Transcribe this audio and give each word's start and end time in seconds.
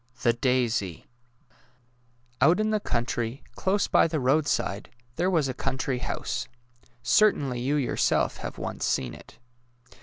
THE 0.23 0.33
DAISY 0.33 1.05
Out 2.41 2.59
in 2.59 2.71
the 2.71 2.79
country, 2.79 3.43
close 3.53 3.87
by 3.87 4.07
the 4.07 4.19
roadside, 4.19 4.89
there 5.15 5.29
was 5.29 5.47
a 5.47 5.53
country 5.53 5.99
house. 5.99 6.47
Certainly 7.03 7.59
you 7.61 7.75
yourself 7.75 8.37
have 8.37 8.57
once 8.57 8.83
seen 8.83 9.13
it. 9.13 9.37